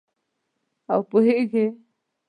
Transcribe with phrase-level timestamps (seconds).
[0.93, 1.65] او پوهیږې